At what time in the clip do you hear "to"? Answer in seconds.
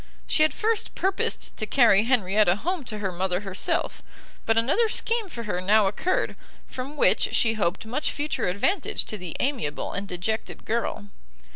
1.57-1.67, 2.85-2.97, 9.05-9.17